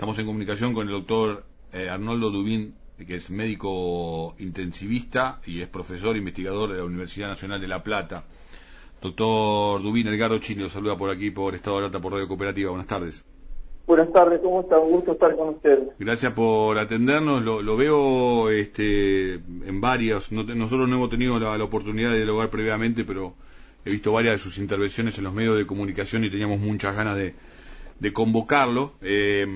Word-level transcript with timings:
Estamos 0.00 0.18
en 0.18 0.24
comunicación 0.24 0.72
con 0.72 0.86
el 0.86 0.94
doctor 0.94 1.44
eh, 1.74 1.90
Arnoldo 1.90 2.30
Dubín, 2.30 2.74
que 3.06 3.16
es 3.16 3.28
médico 3.28 4.34
intensivista 4.38 5.42
y 5.44 5.60
es 5.60 5.68
profesor 5.68 6.16
investigador 6.16 6.70
de 6.70 6.78
la 6.78 6.84
Universidad 6.84 7.28
Nacional 7.28 7.60
de 7.60 7.68
La 7.68 7.82
Plata. 7.82 8.24
Doctor 9.02 9.82
Dubín, 9.82 10.06
Edgardo 10.06 10.38
Chini 10.38 10.62
lo 10.62 10.70
saluda 10.70 10.96
por 10.96 11.10
aquí, 11.10 11.30
por 11.30 11.54
Estado 11.54 11.76
de 11.76 11.82
Alerta, 11.82 12.00
por 12.00 12.14
Radio 12.14 12.26
Cooperativa. 12.28 12.70
Buenas 12.70 12.86
tardes. 12.86 13.22
Buenas 13.86 14.10
tardes, 14.10 14.40
¿cómo 14.42 14.62
está? 14.62 14.78
Un 14.78 14.90
gusto 14.90 15.12
estar 15.12 15.36
con 15.36 15.50
usted. 15.50 15.80
Gracias 15.98 16.32
por 16.32 16.78
atendernos. 16.78 17.42
Lo, 17.42 17.76
veo 17.76 18.48
este, 18.48 19.34
en 19.34 19.82
varias. 19.82 20.32
nosotros 20.32 20.88
no 20.88 20.96
hemos 20.96 21.10
tenido 21.10 21.38
la, 21.38 21.62
oportunidad 21.62 22.12
de 22.12 22.16
dialogar 22.16 22.48
previamente, 22.48 23.04
pero 23.04 23.34
he 23.84 23.90
visto 23.90 24.12
varias 24.12 24.36
de 24.36 24.38
sus 24.38 24.56
intervenciones 24.56 25.18
en 25.18 25.24
los 25.24 25.34
medios 25.34 25.58
de 25.58 25.66
comunicación 25.66 26.24
y 26.24 26.30
teníamos 26.30 26.58
muchas 26.58 26.96
ganas 26.96 27.16
de, 27.16 27.34
de 28.00 28.12
convocarlo, 28.12 28.94
eh, 29.02 29.46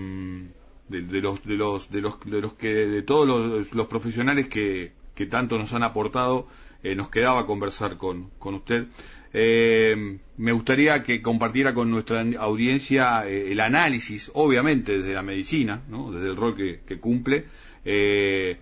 de, 0.88 1.00
los, 1.20 1.45
de, 1.45 1.54
los, 1.54 1.90
de, 1.90 2.00
los, 2.02 2.20
de 2.20 2.41
los 2.41 2.52
que, 2.52 2.69
de 2.69 3.02
todos 3.02 3.27
los, 3.73 3.86
profesionales 3.86 4.48
que, 4.48 4.92
que, 5.14 5.27
tanto 5.27 5.59
nos 5.59 5.73
han 5.73 5.82
aportado, 5.82 6.46
eh, 6.83 6.95
nos 6.95 7.09
quedaba 7.09 7.46
conversar 7.46 7.96
con, 7.96 8.30
con 8.38 8.55
usted. 8.55 8.86
Eh, 9.33 10.19
me 10.36 10.52
gustaría 10.52 11.02
que 11.02 11.22
compartiera 11.22 11.74
con 11.74 11.91
nuestra 11.91 12.24
audiencia 12.38 13.27
el 13.27 13.59
análisis, 13.59 14.30
obviamente 14.34 14.98
desde 14.98 15.14
la 15.14 15.22
medicina, 15.22 15.83
¿no? 15.88 16.12
desde 16.12 16.28
el 16.28 16.36
rol 16.36 16.55
que, 16.55 16.80
que 16.86 17.00
cumple, 17.00 17.47
de 17.84 18.58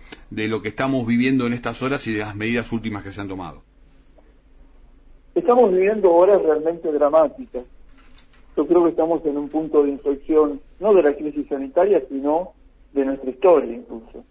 lo 0.49 0.61
que 0.61 0.69
estamos 0.69 1.05
viviendo 1.07 1.45
en 1.45 1.53
estas 1.53 1.81
horas 1.81 2.05
y 2.07 2.13
de 2.13 2.19
las 2.19 2.35
medidas 2.35 2.71
últimas 2.71 3.03
que 3.03 3.11
se 3.11 3.21
han 3.21 3.29
tomado. 3.29 3.63
Estamos 5.33 5.71
viviendo 5.71 6.11
horas 6.11 6.41
realmente 6.41 6.91
dramáticas 6.91 7.63
yo 8.55 8.67
creo 8.67 8.83
que 8.83 8.91
estamos 8.91 9.25
en 9.25 9.37
un 9.37 9.49
punto 9.49 9.83
de 9.83 9.89
inflexión, 9.89 10.61
no 10.79 10.93
de 10.93 11.03
la 11.03 11.15
crisis 11.15 11.47
sanitaria, 11.47 12.03
sino 12.09 12.53
de 12.93 13.05
nuestra 13.05 13.29
historia 13.29 13.73
incluso. 13.73 14.23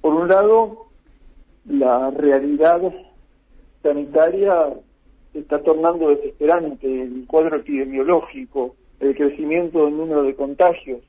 Por 0.00 0.14
un 0.14 0.28
lado, 0.28 0.86
la 1.66 2.10
realidad 2.10 2.80
sanitaria 3.82 4.72
está 5.34 5.62
tornando 5.62 6.08
desesperante, 6.08 7.02
el 7.02 7.24
cuadro 7.26 7.56
epidemiológico, 7.56 8.74
el 9.00 9.14
crecimiento 9.14 9.84
del 9.84 9.96
número 9.96 10.22
de 10.22 10.34
contagios. 10.34 11.00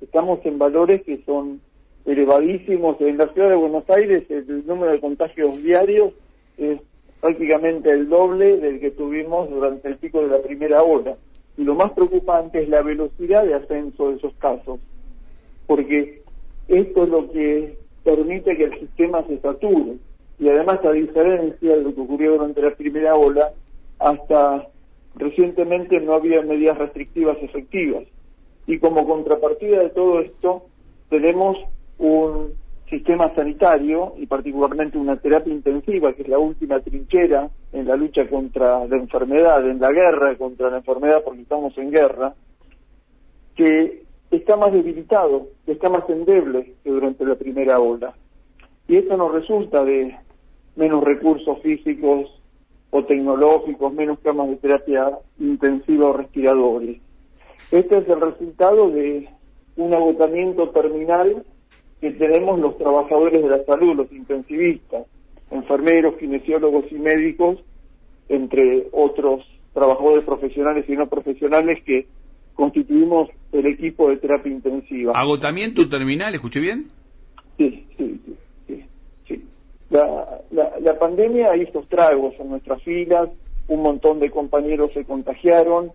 Estamos 0.00 0.44
en 0.44 0.58
valores 0.58 1.02
que 1.02 1.22
son 1.24 1.60
elevadísimos. 2.04 3.00
En 3.00 3.18
la 3.18 3.28
ciudad 3.28 3.50
de 3.50 3.56
Buenos 3.56 3.88
Aires 3.90 4.24
el 4.30 4.66
número 4.66 4.92
de 4.92 5.00
contagios 5.00 5.62
diarios 5.62 6.12
es 6.58 6.80
prácticamente 7.20 7.90
el 7.90 8.08
doble 8.08 8.56
del 8.58 8.80
que 8.80 8.90
tuvimos 8.90 9.48
durante 9.50 9.88
el 9.88 9.96
pico 9.96 10.22
de 10.22 10.28
la 10.28 10.42
primera 10.42 10.82
ola. 10.82 11.16
Y 11.60 11.64
lo 11.64 11.74
más 11.74 11.92
preocupante 11.92 12.62
es 12.62 12.70
la 12.70 12.80
velocidad 12.80 13.44
de 13.44 13.52
ascenso 13.52 14.08
de 14.08 14.16
esos 14.16 14.32
casos, 14.36 14.80
porque 15.66 16.22
esto 16.68 17.02
es 17.02 17.08
lo 17.10 17.30
que 17.30 17.76
permite 18.02 18.56
que 18.56 18.64
el 18.64 18.80
sistema 18.80 19.22
se 19.26 19.38
sature. 19.40 19.96
Y 20.38 20.48
además, 20.48 20.82
a 20.82 20.92
diferencia 20.92 21.76
de 21.76 21.82
lo 21.82 21.94
que 21.94 22.00
ocurrió 22.00 22.32
durante 22.32 22.62
la 22.62 22.74
primera 22.74 23.14
ola, 23.14 23.52
hasta 23.98 24.68
recientemente 25.16 26.00
no 26.00 26.14
había 26.14 26.40
medidas 26.40 26.78
restrictivas 26.78 27.36
efectivas. 27.42 28.04
Y 28.66 28.78
como 28.78 29.06
contrapartida 29.06 29.80
de 29.80 29.90
todo 29.90 30.20
esto, 30.20 30.62
tenemos 31.10 31.58
un 31.98 32.54
sistema 32.88 33.34
sanitario 33.34 34.14
y 34.16 34.24
particularmente 34.24 34.96
una 34.96 35.16
terapia 35.16 35.52
intensiva, 35.52 36.14
que 36.14 36.22
es 36.22 36.28
la 36.28 36.38
última 36.38 36.80
trinchera 36.80 37.50
en 37.72 37.86
la 37.86 37.96
lucha 37.96 38.28
contra 38.28 38.86
la 38.86 38.96
enfermedad, 38.96 39.68
en 39.68 39.80
la 39.80 39.92
guerra 39.92 40.36
contra 40.36 40.70
la 40.70 40.78
enfermedad 40.78 41.22
porque 41.24 41.42
estamos 41.42 41.76
en 41.78 41.90
guerra, 41.90 42.34
que 43.54 44.04
está 44.30 44.56
más 44.56 44.72
debilitado, 44.72 45.48
que 45.66 45.72
está 45.72 45.88
más 45.88 46.08
endeble 46.08 46.74
que 46.82 46.90
durante 46.90 47.24
la 47.24 47.34
primera 47.34 47.78
ola. 47.78 48.14
Y 48.88 48.96
esto 48.96 49.16
nos 49.16 49.32
resulta 49.32 49.84
de 49.84 50.16
menos 50.76 51.04
recursos 51.04 51.60
físicos 51.62 52.40
o 52.90 53.04
tecnológicos, 53.04 53.92
menos 53.92 54.18
camas 54.20 54.48
de 54.48 54.56
terapia 54.56 55.18
intensiva 55.38 56.06
o 56.06 56.12
respiradores. 56.12 56.98
Este 57.70 57.98
es 57.98 58.08
el 58.08 58.20
resultado 58.20 58.90
de 58.90 59.28
un 59.76 59.94
agotamiento 59.94 60.70
terminal 60.70 61.44
que 62.00 62.10
tenemos 62.12 62.58
los 62.58 62.76
trabajadores 62.78 63.42
de 63.42 63.48
la 63.48 63.64
salud, 63.64 63.94
los 63.94 64.12
intensivistas, 64.12 65.06
enfermeros, 65.50 66.16
kinesiólogos 66.16 66.84
y 66.90 66.96
médicos, 66.96 67.58
entre 68.28 68.86
otros 68.92 69.44
trabajadores 69.72 70.24
profesionales 70.24 70.84
y 70.88 70.92
no 70.92 71.08
profesionales 71.08 71.82
que 71.84 72.06
constituimos 72.54 73.28
el 73.52 73.66
equipo 73.66 74.08
de 74.10 74.16
terapia 74.18 74.52
intensiva. 74.52 75.12
¿Agotamiento 75.14 75.88
terminal? 75.88 76.34
¿Escuché 76.34 76.60
bien? 76.60 76.88
Sí, 77.56 77.86
sí, 77.96 78.20
sí. 78.66 78.84
sí, 79.26 79.44
La, 79.90 80.40
la, 80.50 80.78
la 80.80 80.98
pandemia 80.98 81.56
hizo 81.56 81.80
estragos 81.80 82.34
en 82.38 82.50
nuestras 82.50 82.82
filas, 82.82 83.28
un 83.68 83.82
montón 83.82 84.20
de 84.20 84.30
compañeros 84.30 84.92
se 84.92 85.04
contagiaron, 85.04 85.92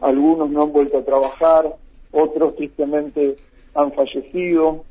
algunos 0.00 0.50
no 0.50 0.62
han 0.64 0.72
vuelto 0.72 0.98
a 0.98 1.04
trabajar, 1.04 1.76
otros 2.10 2.56
tristemente 2.56 3.36
han 3.74 3.92
fallecido. 3.92 4.84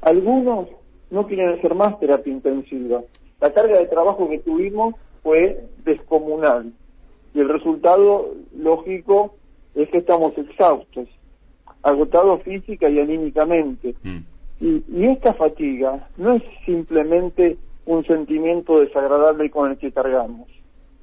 Algunos 0.00 0.68
no 1.12 1.26
quieren 1.26 1.50
hacer 1.50 1.74
más 1.74 1.98
terapia 2.00 2.32
intensiva. 2.32 3.02
La 3.40 3.52
carga 3.52 3.78
de 3.78 3.86
trabajo 3.86 4.28
que 4.28 4.40
tuvimos 4.40 4.94
fue 5.22 5.64
descomunal 5.84 6.72
y 7.34 7.40
el 7.40 7.48
resultado 7.48 8.34
lógico 8.56 9.36
es 9.74 9.88
que 9.90 9.98
estamos 9.98 10.36
exhaustos, 10.36 11.08
agotados 11.82 12.42
física 12.42 12.88
y 12.88 12.98
anímicamente. 12.98 13.94
Mm. 14.02 14.18
Y, 14.60 14.84
y, 14.88 15.06
esta 15.06 15.34
fatiga 15.34 16.08
no 16.16 16.34
es 16.34 16.42
simplemente 16.66 17.56
un 17.86 18.04
sentimiento 18.04 18.80
desagradable 18.80 19.50
con 19.50 19.70
el 19.70 19.78
que 19.78 19.92
cargamos. 19.92 20.48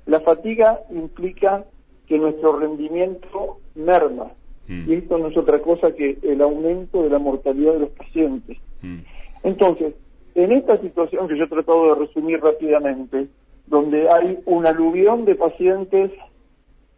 La 0.06 0.20
fatiga 0.22 0.82
implica 0.90 1.66
que 2.08 2.18
nuestro 2.18 2.58
rendimiento 2.58 3.60
merma, 3.76 4.32
Mm. 4.70 4.88
Y 4.88 4.94
esto 4.94 5.18
no 5.18 5.28
es 5.28 5.38
otra 5.38 5.60
cosa 5.62 5.92
que 5.92 6.20
el 6.22 6.42
aumento 6.42 7.02
de 7.04 7.10
la 7.10 7.20
mortalidad 7.20 7.74
de 7.74 7.80
los 7.80 7.90
pacientes. 7.90 8.58
Mm. 8.82 9.00
Entonces, 9.44 9.94
en 10.36 10.52
esta 10.52 10.80
situación 10.82 11.28
que 11.28 11.38
yo 11.38 11.46
he 11.46 11.50
tratado 11.50 11.94
de 11.94 12.06
resumir 12.06 12.40
rápidamente, 12.42 13.28
donde 13.68 14.10
hay 14.10 14.40
un 14.46 14.66
aluvión 14.66 15.26
de 15.26 15.36
pacientes 15.36 16.12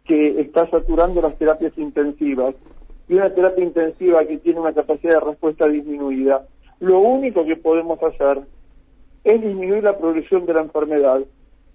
que 0.04 0.40
está 0.40 0.68
saturando 0.70 1.20
las 1.20 1.36
terapias 1.36 1.76
intensivas 1.76 2.54
y 3.08 3.14
una 3.14 3.32
terapia 3.34 3.64
intensiva 3.64 4.24
que 4.24 4.38
tiene 4.38 4.60
una 4.60 4.72
capacidad 4.72 5.14
de 5.14 5.26
respuesta 5.30 5.68
disminuida, 5.68 6.46
lo 6.80 6.98
único 6.98 7.44
que 7.44 7.56
podemos 7.56 8.02
hacer 8.02 8.42
es 9.24 9.40
disminuir 9.40 9.84
la 9.84 9.98
progresión 9.98 10.46
de 10.46 10.54
la 10.54 10.62
enfermedad. 10.62 11.20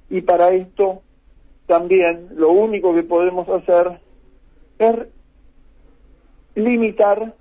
Y 0.10 0.22
para 0.22 0.50
esto 0.50 1.02
también 1.66 2.30
lo 2.36 2.52
único 2.52 2.94
que 2.94 3.04
podemos 3.04 3.48
hacer 3.50 4.00
es 4.80 4.96
limitar 6.56 7.34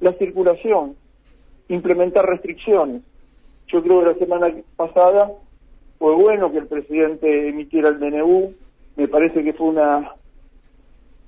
la 0.00 0.12
circulación, 0.14 0.96
implementar 1.68 2.26
restricciones. 2.26 3.02
Yo 3.68 3.82
creo 3.82 4.00
que 4.00 4.06
la 4.06 4.14
semana 4.14 4.54
pasada 4.76 5.30
fue 5.98 6.14
bueno 6.14 6.52
que 6.52 6.58
el 6.58 6.66
presidente 6.66 7.48
emitiera 7.48 7.88
el 7.88 7.98
DNU, 7.98 8.52
me 8.96 9.08
parece 9.08 9.42
que 9.42 9.52
fue 9.52 9.68
una 9.68 10.12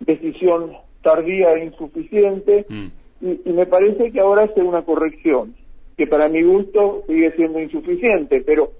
decisión 0.00 0.72
tardía 1.02 1.52
e 1.54 1.64
insuficiente, 1.64 2.66
mm. 2.68 2.86
y, 3.22 3.52
me 3.52 3.66
parece 3.66 4.10
que 4.10 4.20
ahora 4.20 4.44
hace 4.44 4.60
una 4.60 4.82
corrección, 4.82 5.54
que 5.96 6.06
para 6.06 6.28
mi 6.28 6.42
gusto 6.42 7.04
sigue 7.06 7.32
siendo 7.32 7.60
insuficiente, 7.60 8.42
pero 8.44 8.72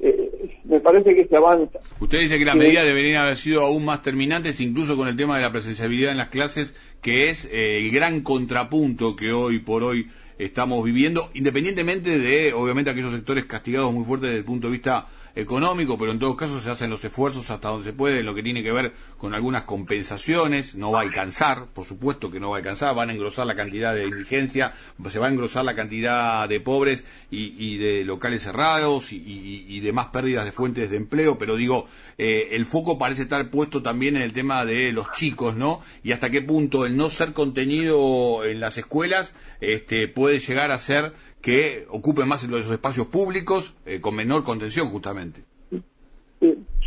eh, 0.00 0.58
me 0.64 0.80
parece 0.80 1.14
que 1.14 1.26
se 1.26 1.36
avanza. 1.36 1.78
Usted 2.00 2.18
dice 2.20 2.38
que 2.38 2.44
las 2.44 2.56
medidas 2.56 2.84
deberían 2.84 3.22
haber 3.22 3.36
sido 3.36 3.64
aún 3.64 3.84
más 3.84 4.02
terminantes, 4.02 4.60
incluso 4.60 4.96
con 4.96 5.08
el 5.08 5.16
tema 5.16 5.36
de 5.36 5.42
la 5.42 5.52
presencialidad 5.52 6.12
en 6.12 6.18
las 6.18 6.28
clases, 6.28 6.74
que 7.02 7.30
es 7.30 7.46
eh, 7.46 7.78
el 7.78 7.90
gran 7.90 8.22
contrapunto 8.22 9.16
que 9.16 9.32
hoy 9.32 9.60
por 9.60 9.82
hoy 9.82 10.06
estamos 10.44 10.82
viviendo, 10.82 11.30
independientemente 11.34 12.18
de, 12.18 12.52
obviamente, 12.54 12.90
aquellos 12.90 13.12
sectores 13.12 13.44
castigados 13.44 13.92
muy 13.92 14.04
fuertes 14.04 14.30
desde 14.30 14.38
el 14.38 14.44
punto 14.44 14.68
de 14.68 14.72
vista 14.72 15.06
económico, 15.34 15.98
pero 15.98 16.12
en 16.12 16.18
todo 16.18 16.36
caso 16.36 16.60
se 16.60 16.70
hacen 16.70 16.90
los 16.90 17.04
esfuerzos 17.04 17.50
hasta 17.50 17.68
donde 17.68 17.84
se 17.84 17.92
puede, 17.92 18.20
en 18.20 18.26
lo 18.26 18.34
que 18.34 18.42
tiene 18.42 18.62
que 18.62 18.72
ver 18.72 18.92
con 19.18 19.34
algunas 19.34 19.64
compensaciones, 19.64 20.74
no 20.74 20.90
va 20.90 21.00
a 21.00 21.02
alcanzar, 21.02 21.66
por 21.66 21.84
supuesto 21.84 22.30
que 22.30 22.40
no 22.40 22.50
va 22.50 22.56
a 22.56 22.58
alcanzar, 22.58 22.94
van 22.94 23.10
a 23.10 23.12
engrosar 23.12 23.46
la 23.46 23.54
cantidad 23.54 23.94
de 23.94 24.06
indigencia, 24.06 24.72
se 25.08 25.18
va 25.18 25.26
a 25.26 25.30
engrosar 25.30 25.64
la 25.64 25.74
cantidad 25.74 26.48
de 26.48 26.60
pobres 26.60 27.04
y, 27.30 27.76
de 27.78 28.04
locales 28.04 28.42
cerrados 28.42 29.12
y, 29.12 29.80
de 29.80 29.92
más 29.92 30.08
pérdidas 30.08 30.44
de 30.44 30.52
fuentes 30.52 30.90
de 30.90 30.96
empleo, 30.96 31.38
pero 31.38 31.56
digo, 31.56 31.86
eh, 32.18 32.48
el 32.52 32.66
foco 32.66 32.98
parece 32.98 33.22
estar 33.22 33.50
puesto 33.50 33.82
también 33.82 34.16
en 34.16 34.22
el 34.22 34.32
tema 34.32 34.64
de 34.64 34.92
los 34.92 35.12
chicos, 35.12 35.54
¿no? 35.54 35.80
Y 36.02 36.12
hasta 36.12 36.30
qué 36.30 36.42
punto 36.42 36.84
el 36.84 36.96
no 36.96 37.08
ser 37.08 37.32
contenido 37.32 38.44
en 38.44 38.60
las 38.60 38.76
escuelas 38.78 39.32
este, 39.60 40.08
puede 40.08 40.29
llegar 40.38 40.70
a 40.70 40.78
ser 40.78 41.12
que 41.40 41.86
ocupen 41.88 42.28
más 42.28 42.44
los 42.48 42.70
espacios 42.70 43.06
públicos 43.06 43.74
eh, 43.86 44.00
con 44.00 44.14
menor 44.14 44.44
contención 44.44 44.88
justamente. 44.88 45.42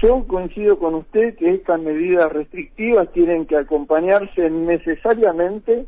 Yo 0.02 0.26
coincido 0.28 0.78
con 0.80 0.96
usted 0.96 1.36
que 1.36 1.54
estas 1.54 1.80
medidas 1.80 2.32
restrictivas 2.32 3.12
tienen 3.14 3.46
que 3.46 3.56
acompañarse 3.56 4.50
necesariamente 4.50 5.86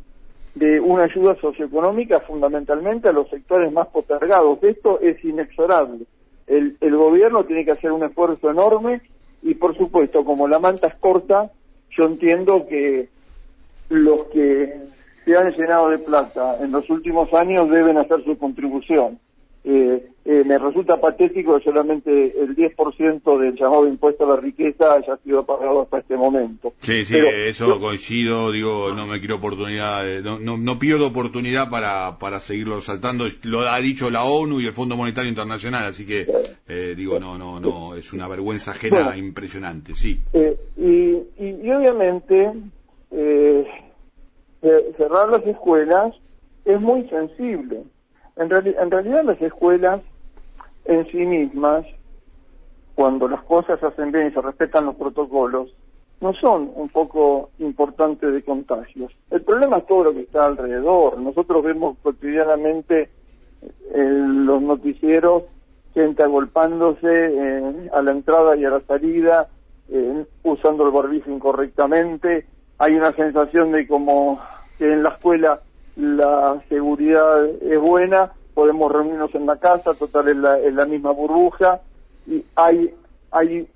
de 0.54 0.80
una 0.80 1.04
ayuda 1.04 1.36
socioeconómica 1.40 2.20
fundamentalmente 2.20 3.08
a 3.08 3.12
los 3.12 3.28
sectores 3.28 3.70
más 3.72 3.88
postergados. 3.88 4.62
Esto 4.62 5.00
es 5.00 5.22
inexorable. 5.22 6.06
El, 6.46 6.78
el 6.80 6.96
gobierno 6.96 7.44
tiene 7.44 7.64
que 7.64 7.72
hacer 7.72 7.92
un 7.92 8.04
esfuerzo 8.04 8.50
enorme 8.50 9.02
y 9.42 9.54
por 9.54 9.76
supuesto, 9.76 10.24
como 10.24 10.48
la 10.48 10.60
manta 10.60 10.88
es 10.88 10.94
corta, 10.94 11.50
yo 11.90 12.06
entiendo 12.06 12.66
que 12.68 13.08
los 13.90 14.24
que 14.26 14.76
se 15.26 15.36
han 15.36 15.52
llenado 15.52 15.90
de 15.90 15.98
plata 15.98 16.56
en 16.62 16.70
los 16.70 16.88
últimos 16.88 17.34
años 17.34 17.68
deben 17.68 17.98
hacer 17.98 18.24
su 18.24 18.38
contribución. 18.38 19.18
Eh, 19.64 20.10
eh, 20.24 20.44
me 20.46 20.56
resulta 20.58 21.00
patético 21.00 21.58
que 21.58 21.64
solamente 21.64 22.10
el 22.40 22.54
10% 22.54 23.38
del 23.40 23.56
llamado 23.56 23.88
impuesto 23.88 24.24
a 24.24 24.36
la 24.36 24.40
riqueza 24.40 24.94
haya 24.94 25.16
sido 25.24 25.44
pagado 25.44 25.82
hasta 25.82 25.98
este 25.98 26.16
momento. 26.16 26.72
Sí, 26.78 27.04
sí, 27.04 27.16
eso 27.16 27.80
coincido, 27.80 28.52
digo, 28.52 28.92
no 28.94 29.08
me 29.08 29.18
quiero 29.18 29.36
oportunidad, 29.36 30.04
no, 30.22 30.38
no, 30.38 30.56
no, 30.56 30.78
pierdo 30.78 31.08
oportunidad 31.08 31.68
para, 31.68 32.16
para 32.20 32.38
seguirlo 32.38 32.80
saltando, 32.80 33.24
lo 33.42 33.68
ha 33.68 33.78
dicho 33.80 34.08
la 34.08 34.22
ONU 34.24 34.60
y 34.60 34.66
el 34.66 34.72
Fondo 34.72 34.96
Monetario 34.96 35.30
Internacional, 35.30 35.86
así 35.86 36.06
que, 36.06 36.28
eh, 36.68 36.94
digo, 36.96 37.18
no, 37.18 37.36
no, 37.36 37.58
no, 37.58 37.96
es 37.96 38.12
una 38.12 38.28
vergüenza 38.28 38.70
ajena 38.70 39.16
impresionante, 39.16 39.94
sí. 39.94 40.20
Eh, 40.32 40.56
y, 40.76 41.44
y, 41.44 41.70
obviamente, 41.72 42.52
cerrar 44.96 45.28
las 45.28 45.46
escuelas 45.46 46.14
es 46.64 46.80
muy 46.80 47.08
sensible 47.08 47.84
en, 48.36 48.50
realidad 48.90 49.24
las 49.24 49.40
escuelas 49.40 50.00
en 50.84 51.06
sí 51.10 51.18
mismas, 51.18 51.86
cuando 52.94 53.28
las 53.28 53.42
cosas 53.44 53.80
se 53.80 53.86
hacen 53.86 54.12
bien 54.12 54.28
y 54.28 54.30
se 54.32 54.40
respetan 54.40 54.86
los 54.86 54.96
protocolos, 54.96 55.74
no 56.20 56.32
son 56.34 56.70
un 56.74 56.88
poco 56.88 57.50
importantes 57.58 58.32
de 58.32 58.42
contagios. 58.42 59.12
El 59.30 59.42
problema 59.42 59.78
es 59.78 59.86
todo 59.86 60.04
lo 60.04 60.12
que 60.12 60.20
está 60.20 60.46
alrededor. 60.46 61.18
Nosotros 61.18 61.64
vemos 61.64 61.96
cotidianamente 62.02 63.10
en 63.92 64.46
los 64.46 64.62
noticieros 64.62 65.44
gente 65.92 66.22
agolpándose 66.22 67.08
eh, 67.08 67.90
a 67.92 68.02
la 68.02 68.10
entrada 68.10 68.54
y 68.54 68.66
a 68.66 68.70
la 68.70 68.80
salida, 68.82 69.48
eh, 69.88 70.26
usando 70.42 70.86
el 70.86 70.92
barbijo 70.92 71.30
incorrectamente. 71.30 72.46
Hay 72.78 72.94
una 72.94 73.12
sensación 73.12 73.72
de 73.72 73.88
como 73.88 74.38
que 74.78 74.92
en 74.92 75.02
la 75.02 75.10
escuela 75.10 75.60
la 75.96 76.62
seguridad 76.68 77.46
es 77.46 77.80
buena, 77.80 78.32
podemos 78.54 78.92
reunirnos 78.92 79.34
en 79.34 79.46
la 79.46 79.56
casa, 79.56 79.94
total 79.94 80.28
es 80.28 80.36
la, 80.36 80.58
la 80.58 80.86
misma 80.86 81.10
burbuja, 81.10 81.80
y 82.26 82.44
hay, 82.54 82.94
hay 83.30 83.68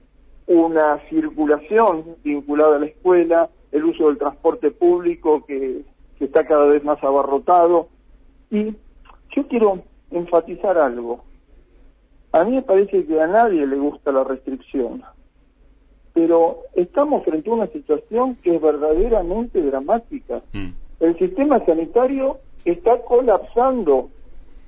una 0.47 0.99
circulación 1.09 2.17
vinculada 2.23 2.77
a 2.77 2.79
la 2.81 2.87
escuela, 2.87 3.49
el 3.73 3.85
uso 3.85 4.09
del 4.09 4.19
transporte 4.19 4.71
público 4.71 5.45
que, 5.47 5.83
que 6.19 6.25
está 6.25 6.47
cada 6.47 6.67
vez 6.67 6.85
más 6.85 7.03
abarrotado. 7.03 7.89
Y 8.51 8.75
yo 9.31 9.47
quiero 9.49 9.83
enfatizar 10.11 10.77
algo. 10.77 11.23
A 12.33 12.45
mí 12.45 12.53
me 12.53 12.63
parece 12.63 13.07
que 13.07 13.21
a 13.21 13.27
nadie 13.27 13.67
le 13.67 13.77
gusta 13.77 14.13
la 14.13 14.25
restricción, 14.25 15.03
pero 16.13 16.61
estamos 16.75 17.25
frente 17.25 17.49
a 17.49 17.55
una 17.55 17.67
situación 17.69 18.37
que 18.37 18.57
es 18.57 18.61
verdaderamente 18.61 19.63
dramática. 19.63 20.43
Mm 20.53 20.71
el 21.01 21.19
sistema 21.19 21.65
sanitario 21.65 22.39
está 22.65 22.99
colapsando. 23.03 24.11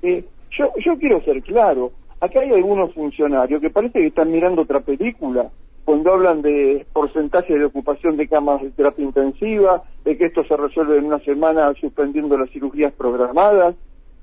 Eh, 0.01 0.25
yo, 0.51 0.71
yo 0.83 0.97
quiero 0.97 1.21
ser 1.23 1.41
claro, 1.43 1.91
acá 2.19 2.41
hay 2.41 2.51
algunos 2.51 2.93
funcionarios 2.93 3.61
que 3.61 3.69
parece 3.69 3.99
que 3.99 4.07
están 4.07 4.31
mirando 4.31 4.63
otra 4.63 4.79
película 4.81 5.49
cuando 5.85 6.13
hablan 6.13 6.41
de 6.41 6.85
porcentaje 6.93 7.57
de 7.57 7.65
ocupación 7.65 8.15
de 8.15 8.27
camas 8.27 8.61
de 8.61 8.71
terapia 8.71 9.03
intensiva, 9.03 9.83
de 10.05 10.17
que 10.17 10.25
esto 10.25 10.43
se 10.45 10.55
resuelve 10.55 10.97
en 10.97 11.05
una 11.05 11.19
semana 11.19 11.73
suspendiendo 11.79 12.37
las 12.37 12.49
cirugías 12.51 12.93
programadas. 12.93 13.75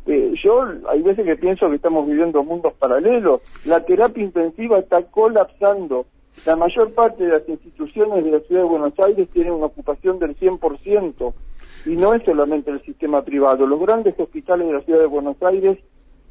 Eh, 0.07 0.33
yo 0.43 0.65
hay 0.89 1.03
veces 1.03 1.27
que 1.27 1.37
pienso 1.37 1.69
que 1.69 1.77
estamos 1.77 2.07
viviendo 2.07 2.43
mundos 2.43 2.73
paralelos. 2.75 3.43
La 3.67 3.85
terapia 3.85 4.25
intensiva 4.25 4.79
está 4.79 5.03
colapsando. 5.03 6.07
La 6.47 6.57
mayor 6.57 6.95
parte 6.95 7.25
de 7.25 7.33
las 7.33 7.49
instituciones 7.49 8.25
de 8.25 8.31
la 8.31 8.41
ciudad 8.41 8.63
de 8.63 8.69
Buenos 8.69 8.99
Aires 8.99 9.29
tienen 9.29 9.53
una 9.53 9.67
ocupación 9.67 10.19
del 10.19 10.37
100%. 10.39 11.35
Y 11.87 11.97
no 11.97 12.15
es 12.15 12.23
solamente 12.25 12.71
el 12.71 12.83
sistema 12.83 13.23
privado, 13.23 13.67
los 13.67 13.81
grandes 13.81 14.15
hospitales 14.19 14.67
de 14.67 14.75
la 14.75 14.81
ciudad 14.83 15.01
de 15.01 15.07
Buenos 15.07 15.37
Aires 15.43 15.79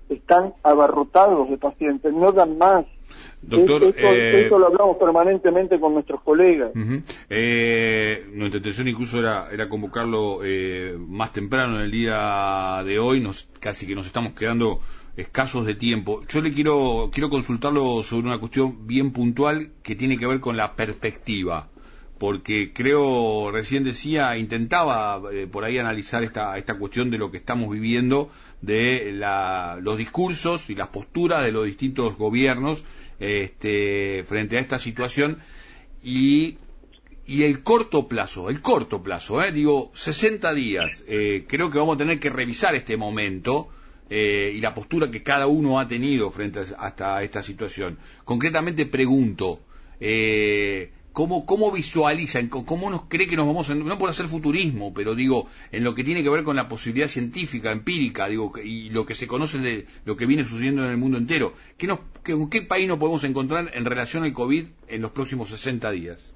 están 0.09 0.53
abarrotados 0.63 1.49
de 1.49 1.57
pacientes, 1.57 2.13
no 2.13 2.31
dan 2.31 2.57
más. 2.57 2.85
Doctor, 3.41 3.83
eh, 3.83 4.45
eso, 4.45 4.59
lo 4.59 4.67
hablamos 4.67 4.97
permanentemente 4.97 5.79
con 5.79 5.93
nuestros 5.93 6.21
colegas. 6.21 6.71
eh, 7.29 8.25
nuestra 8.33 8.57
intención 8.57 8.87
incluso 8.87 9.19
era, 9.19 9.49
era 9.51 9.69
convocarlo 9.69 10.41
eh, 10.43 10.95
más 10.99 11.31
temprano 11.33 11.77
en 11.77 11.85
el 11.85 11.91
día 11.91 12.83
de 12.85 12.99
hoy, 12.99 13.19
nos, 13.19 13.49
casi 13.59 13.87
que 13.87 13.95
nos 13.95 14.05
estamos 14.05 14.33
quedando 14.33 14.79
escasos 15.15 15.65
de 15.65 15.75
tiempo. 15.75 16.21
Yo 16.29 16.41
le 16.41 16.53
quiero, 16.53 17.09
quiero 17.11 17.29
consultarlo 17.29 18.03
sobre 18.03 18.27
una 18.27 18.39
cuestión 18.39 18.87
bien 18.87 19.11
puntual 19.11 19.71
que 19.83 19.95
tiene 19.95 20.17
que 20.17 20.27
ver 20.27 20.39
con 20.39 20.55
la 20.55 20.75
perspectiva 20.75 21.67
porque 22.19 22.73
creo, 22.73 23.49
recién 23.51 23.85
decía, 23.85 24.37
intentaba 24.37 25.21
eh, 25.31 25.47
por 25.47 25.63
ahí 25.63 25.77
analizar 25.77 26.21
esta, 26.21 26.57
esta 26.57 26.77
cuestión 26.77 27.09
de 27.09 27.17
lo 27.17 27.31
que 27.31 27.37
estamos 27.37 27.71
viviendo, 27.71 28.29
de 28.61 29.13
la, 29.13 29.79
los 29.81 29.97
discursos 29.97 30.69
y 30.69 30.75
las 30.75 30.89
posturas 30.89 31.43
de 31.43 31.53
los 31.53 31.65
distintos 31.65 32.17
gobiernos 32.17 32.83
este, 33.19 34.25
frente 34.27 34.57
a 34.57 34.59
esta 34.59 34.79
situación 34.79 35.39
y, 36.03 36.57
y 37.25 37.43
el 37.43 37.63
corto 37.63 38.09
plazo, 38.09 38.49
el 38.49 38.61
corto 38.61 39.01
plazo, 39.01 39.41
eh, 39.41 39.53
digo, 39.53 39.89
60 39.95 40.53
días, 40.53 41.03
eh, 41.07 41.45
creo 41.47 41.71
que 41.71 41.77
vamos 41.77 41.95
a 41.95 41.99
tener 41.99 42.19
que 42.19 42.29
revisar 42.29 42.75
este 42.75 42.97
momento. 42.97 43.69
Y 44.11 44.59
la 44.59 44.73
postura 44.73 45.11
que 45.11 45.21
cada 45.21 45.45
uno 45.45 45.79
ha 45.79 45.87
tenido 45.87 46.31
frente 46.31 46.61
a, 46.61 46.63
hasta 46.79 47.21
esta 47.21 47.43
situación. 47.43 47.99
Concretamente 48.25 48.87
pregunto, 48.87 49.59
eh, 49.99 50.89
¿Cómo, 51.11 51.45
cómo 51.45 51.71
visualizan, 51.71 52.49
cómo 52.49 52.89
nos 52.89 53.03
cree 53.03 53.27
que 53.27 53.35
nos 53.35 53.47
vamos 53.47 53.69
a, 53.69 53.75
no 53.75 53.97
por 53.97 54.09
hacer 54.09 54.27
futurismo, 54.27 54.93
pero 54.93 55.15
digo, 55.15 55.47
en 55.71 55.83
lo 55.83 55.95
que 55.95 56.03
tiene 56.03 56.23
que 56.23 56.29
ver 56.29 56.43
con 56.43 56.55
la 56.55 56.67
posibilidad 56.67 57.07
científica, 57.07 57.71
empírica, 57.71 58.27
digo, 58.27 58.51
y 58.63 58.89
lo 58.91 59.05
que 59.05 59.15
se 59.15 59.27
conoce 59.27 59.57
de 59.57 59.85
lo 60.05 60.15
que 60.15 60.27
viene 60.27 60.45
sucediendo 60.45 60.85
en 60.85 60.91
el 60.91 60.97
mundo 60.97 61.17
entero? 61.17 61.53
¿Qué 61.77 61.87
nos, 61.87 61.99
¿Con 62.23 62.49
qué 62.49 62.61
país 62.61 62.87
nos 62.87 62.99
podemos 62.99 63.23
encontrar 63.23 63.71
en 63.73 63.85
relación 63.85 64.23
al 64.23 64.33
COVID 64.33 64.65
en 64.87 65.01
los 65.01 65.11
próximos 65.11 65.49
60 65.49 65.91
días? 65.91 66.35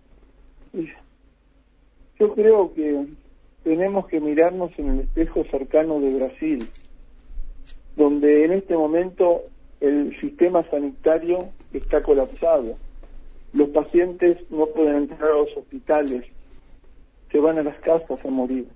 Yo 2.20 2.34
creo 2.34 2.74
que 2.74 3.06
tenemos 3.64 4.08
que 4.08 4.20
mirarnos 4.20 4.72
en 4.78 4.90
el 4.90 5.00
espejo 5.02 5.44
cercano 5.46 6.00
de 6.00 6.16
Brasil, 6.16 6.68
donde 7.96 8.46
en 8.46 8.53
este 8.53 8.75
momento 8.75 9.44
el 9.80 10.20
sistema 10.20 10.68
sanitario 10.70 11.50
está 11.74 12.01
colapsado 12.01 12.75
los 13.53 13.69
pacientes 13.69 14.38
no 14.50 14.65
pueden 14.67 14.95
entrar 14.95 15.31
a 15.31 15.36
los 15.36 15.55
hospitales, 15.55 16.25
se 17.31 17.39
van 17.39 17.60
a 17.60 17.63
las 17.63 17.77
casas 17.79 18.24
a 18.24 18.29
morir. 18.29 18.67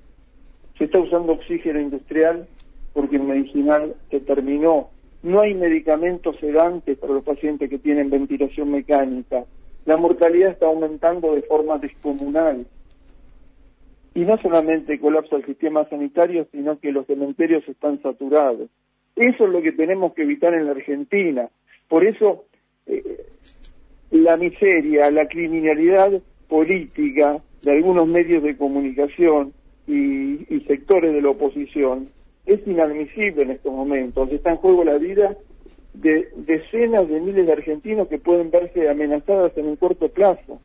Se 0.78 0.86
está 0.86 1.00
usando 1.00 1.34
oxígeno 1.34 1.80
industrial 1.80 2.48
porque 2.94 3.18
el 3.18 3.24
medicinal 3.24 3.96
se 4.10 4.20
terminó. 4.20 4.90
No 5.24 5.42
hay 5.42 5.56
medicamentos 5.56 6.38
sedantes 6.40 6.98
para 6.98 7.14
los 7.14 7.24
pacientes 7.24 7.70
que 7.70 7.80
tienen 7.80 8.10
ventilación 8.10 8.72
mecánica. 8.72 9.46
La 9.86 9.98
mortalidad 9.98 10.52
está 10.52 10.68
aumentando 10.68 11.34
de 11.34 11.42
forma 11.42 11.80
descomunal. 11.80 12.68
Y 14.14 14.22
no 14.22 14.38
solamente 14.42 15.00
colapsa 15.00 15.36
el 15.36 15.46
sistema 15.46 15.88
sanitario, 15.90 16.48
sino 16.52 16.80
que 16.80 16.92
los 16.92 17.06
cementerios 17.08 17.68
están 17.68 18.02
saturados. 18.02 18.70
Eso 19.16 19.46
es 19.46 19.52
lo 19.52 19.62
que 19.62 19.72
tenemos 19.72 20.14
que 20.14 20.24
evitar 20.24 20.54
en 20.54 20.66
la 20.66 20.72
Argentina. 20.72 21.50
Por 21.88 22.06
eso 22.06 22.46
eh, 22.86 23.26
la 24.12 24.38
miseria, 24.38 25.12
la 25.12 25.28
criminalidad 25.28 26.12
política 26.48 27.42
de 27.64 27.72
algunos 27.72 28.08
medios 28.08 28.44
de 28.44 28.56
comunicación 28.56 29.54
y, 29.88 30.38
sectores 30.68 31.14
de 31.14 31.22
la 31.22 31.30
oposición 31.30 32.10
es 32.46 32.60
inadmisible 32.68 33.44
en 33.44 33.52
estos 33.52 33.72
momentos. 33.72 34.30
Está 34.32 34.52
en 34.52 34.58
juego 34.58 34.84
la 34.84 34.98
vida 34.98 35.38
de 35.94 36.28
decenas 36.36 37.08
de 37.08 37.22
miles 37.22 37.48
de 37.48 37.54
argentinos 37.54 38.10
que 38.10 38.18
pueden 38.18 38.52
verse 38.52 38.90
amenazadas 38.90 39.58
en 39.58 39.68
un 39.68 39.76
corto 39.78 40.10
plazo. 40.10 40.60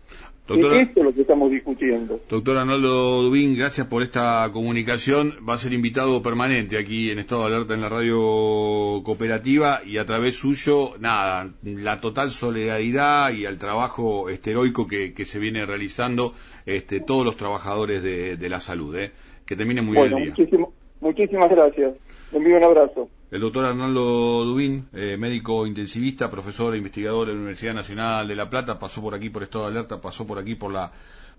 Esto 0.48 1.00
es 1.00 1.04
lo 1.04 1.14
que 1.14 1.20
estamos 1.20 1.50
discutiendo. 1.50 2.20
Doctor 2.28 2.58
Arnoldo 2.58 3.22
Dubín, 3.22 3.56
gracias 3.56 3.86
por 3.86 4.02
esta 4.02 4.48
comunicación. 4.52 5.34
Va 5.48 5.54
a 5.54 5.58
ser 5.58 5.72
invitado 5.72 6.22
permanente 6.22 6.78
aquí 6.78 7.10
en 7.10 7.18
Estado 7.18 7.42
de 7.42 7.54
Alerta 7.54 7.74
en 7.74 7.80
la 7.80 7.88
radio 7.88 9.02
cooperativa 9.04 9.82
y 9.86 9.98
a 9.98 10.04
través 10.04 10.36
suyo, 10.36 10.94
nada, 10.98 11.48
la 11.62 12.00
total 12.00 12.30
solidaridad 12.30 13.32
y 13.32 13.46
al 13.46 13.58
trabajo 13.58 14.28
heroico 14.28 14.86
que, 14.86 15.24
se 15.24 15.38
viene 15.38 15.64
realizando 15.64 16.34
este, 16.66 17.00
todos 17.00 17.24
los 17.24 17.36
trabajadores 17.36 18.02
de, 18.02 18.48
la 18.48 18.60
salud. 18.60 18.96
¿eh? 18.96 19.12
Que 19.46 19.56
termine 19.56 19.80
muy 19.80 19.96
bien 19.96 20.18
el 20.18 20.34
día. 20.34 20.66
muchísimas 21.00 21.50
gracias. 21.50 21.94
Un 22.32 22.64
abrazo. 22.64 23.08
El 23.30 23.40
doctor 23.40 23.64
Arnaldo 23.64 24.44
Dubín, 24.44 24.88
eh, 24.94 25.16
médico 25.18 25.66
intensivista, 25.66 26.30
profesor 26.30 26.74
e 26.74 26.78
investigador 26.78 27.26
de 27.26 27.32
la 27.34 27.38
Universidad 27.38 27.74
Nacional 27.74 28.26
de 28.26 28.36
La 28.36 28.48
Plata, 28.48 28.78
pasó 28.78 29.02
por 29.02 29.14
aquí 29.14 29.28
por 29.28 29.42
Estado 29.42 29.64
de 29.64 29.70
Alerta, 29.70 30.00
pasó 30.00 30.26
por 30.26 30.38
aquí 30.38 30.54
por 30.54 30.72
la, 30.72 30.92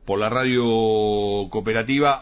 por 0.06 0.20
la 0.20 0.30
radio 0.30 0.64
cooperativa. 1.50 2.22